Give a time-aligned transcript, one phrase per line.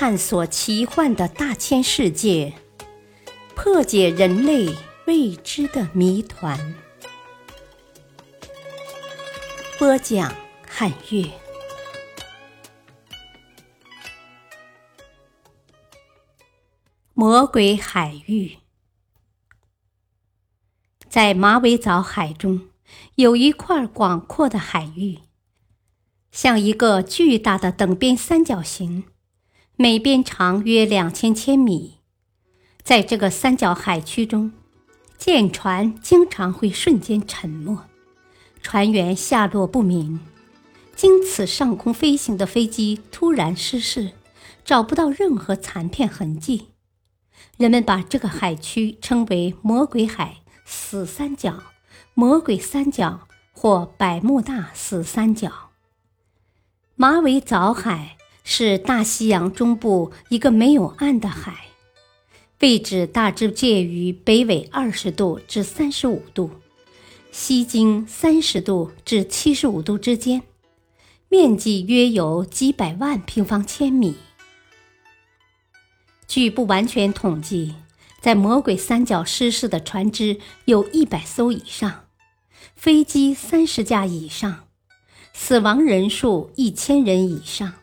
[0.00, 2.54] 探索奇幻的大千世界，
[3.56, 4.72] 破解人类
[5.08, 6.76] 未知的谜团。
[9.76, 10.32] 播讲：
[10.68, 11.28] 汉乐。
[17.12, 18.58] 魔鬼海域，
[21.08, 22.68] 在马尾藻海中
[23.16, 25.18] 有一块广阔的海域，
[26.30, 29.02] 像一个巨大的等边三角形。
[29.80, 31.98] 每边长约两千千米，
[32.82, 34.50] 在这个三角海区中，
[35.16, 37.84] 舰船经常会瞬间沉没，
[38.60, 40.18] 船员下落不明。
[40.96, 44.14] 经此上空飞行的飞机突然失事，
[44.64, 46.70] 找不到任何残片痕迹。
[47.56, 51.62] 人们把这个海区称为“魔鬼海死三角”、
[52.14, 55.70] “魔鬼三角”或“百慕大死三角”。
[56.98, 58.17] 马尾藻海。
[58.50, 61.66] 是大西洋中部一个没有岸的海，
[62.60, 66.50] 位置大致介于北纬二十度至三十五度，
[67.30, 70.44] 西经三十度至七十五度之间，
[71.28, 74.16] 面积约有几百万平方千米。
[76.26, 77.74] 据不完全统计，
[78.18, 82.06] 在魔鬼三角失事的船只有一百艘以上，
[82.74, 84.64] 飞机三十架以上，
[85.34, 87.74] 死亡人数一千人以上。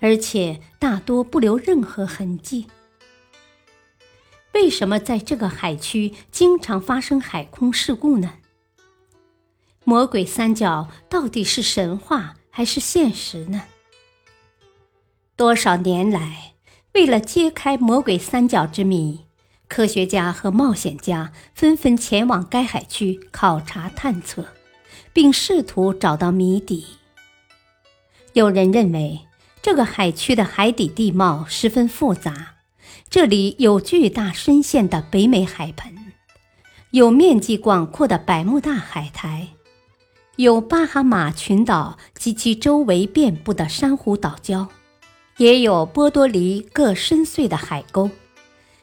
[0.00, 2.66] 而且大多不留任何痕迹。
[4.52, 8.34] 为什么在这个海区经常发生海空事故呢？
[9.84, 13.64] 魔鬼三角到底是神话还是现实呢？
[15.36, 16.54] 多少年来，
[16.94, 19.26] 为了揭开魔鬼三角之谜，
[19.68, 24.46] 科学家和冒险家纷纷前往该海区考察探测，
[25.12, 26.86] 并试图找到谜底。
[28.32, 29.20] 有人认为。
[29.66, 32.54] 这个海区的海底地貌十分复杂，
[33.10, 35.92] 这里有巨大深陷的北美海盆，
[36.92, 39.48] 有面积广阔的百慕大海苔，
[40.36, 44.68] 有巴哈马群岛及其周围遍布的珊瑚岛礁，
[45.38, 48.08] 也有波多黎各深邃的海沟，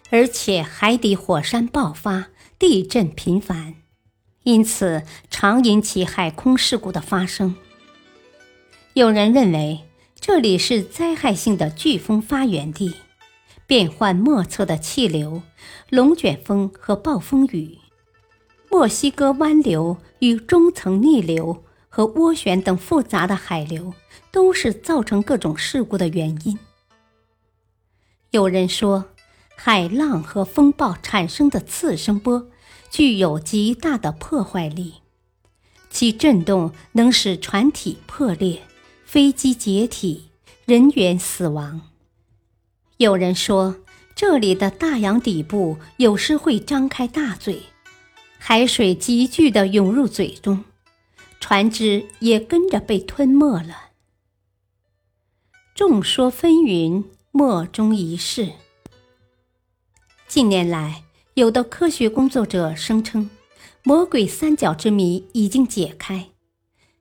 [0.10, 2.28] 而且海底火山爆发，
[2.60, 3.76] 地震频繁，
[4.44, 7.56] 因此常引起海空事故的发生。
[8.92, 9.80] 有人认为。
[10.26, 12.96] 这里是灾害性的飓风发源地，
[13.68, 15.44] 变幻莫测的气流、
[15.90, 17.78] 龙卷风和暴风雨，
[18.72, 23.94] 墨西哥湾流与中层逆流和涡旋等复杂的海流，
[24.32, 26.58] 都是造成各种事故的原因。
[28.32, 29.04] 有人说，
[29.58, 32.48] 海浪和风暴产生的次声波
[32.90, 34.94] 具有极大的破坏力，
[35.90, 38.62] 其震动能使船体破裂。
[39.14, 40.30] 飞机解体，
[40.66, 41.82] 人员死亡。
[42.98, 43.76] 有人说，
[44.16, 47.62] 这里的大洋底部有时会张开大嘴，
[48.40, 50.66] 海水急剧地涌入嘴中，
[51.40, 53.92] 船只也跟着被吞没了。
[55.76, 58.54] 众说纷纭，莫衷一是。
[60.28, 61.04] 近年来，
[61.36, 63.30] 有的科学工作者声称，
[63.84, 66.30] 魔鬼三角之谜已经解开。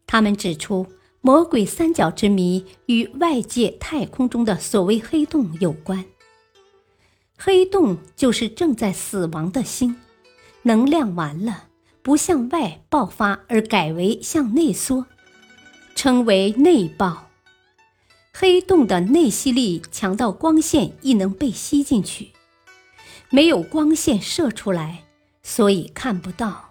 [0.06, 0.86] 他们指出。
[1.24, 6.04] 魔鬼三角之谜与外界太空中的所谓黑洞有关。
[7.38, 9.94] 黑洞就是正在死亡的星，
[10.62, 11.68] 能量完了，
[12.02, 15.06] 不向外爆发，而改为向内缩，
[15.94, 17.28] 称为内爆。
[18.34, 22.30] 黑洞的内吸力强到光线亦能被吸进去，
[23.30, 25.04] 没有光线射出来，
[25.44, 26.70] 所以看不到。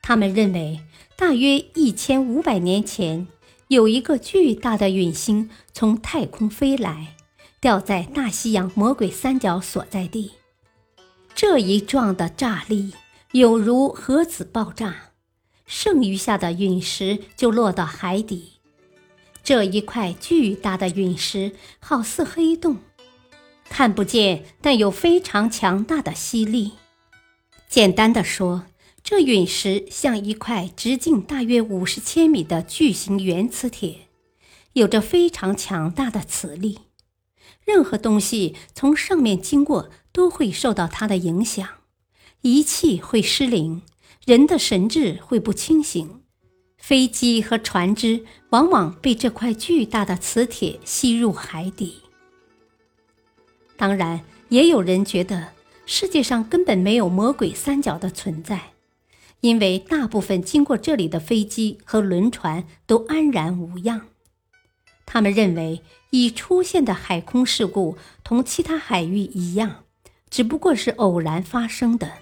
[0.00, 0.80] 他们认为，
[1.16, 3.26] 大约一千五百年前。
[3.74, 7.16] 有一个巨大的陨星从太空飞来，
[7.60, 10.30] 掉在大西洋魔鬼三角所在地。
[11.34, 12.94] 这一撞的炸力
[13.32, 15.10] 有如核子爆炸，
[15.66, 18.52] 剩余下的陨石就落到海底。
[19.42, 21.50] 这一块巨大的陨石
[21.80, 22.76] 好似黑洞，
[23.68, 26.74] 看不见，但有非常强大的吸力。
[27.68, 28.66] 简单的说。
[29.04, 34.08] 这陨石像一块直径大约五十千米的巨型原磁铁，
[34.72, 36.78] 有着非常强大的磁力。
[37.66, 41.68] 任何东西从上面经过都会受到它的影响，
[42.40, 43.82] 仪器会失灵，
[44.24, 46.22] 人的神智会不清醒，
[46.78, 51.98] 飞机和船只往往被这块巨大的磁铁吸入海底。
[53.76, 55.52] 当然，也有人觉得
[55.84, 58.70] 世界上根本没有魔鬼三角的存在。
[59.44, 64.06] 因为大部分经过这里的飞机和轮船都安然无恙，
[65.04, 69.84] 他们认为已出现的海空事故同其他海域一样，
[70.30, 72.12] 只不过是偶然发生的。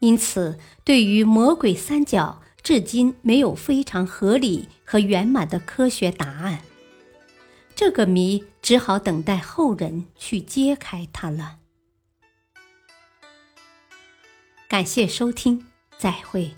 [0.00, 6.60] 因此，对于魔鬼三角，至今没有非常合理和圆满的科学答案。
[7.74, 11.59] 这个谜只好等待后人去揭开它了。
[14.70, 15.66] 感谢收听，
[15.98, 16.52] 再会。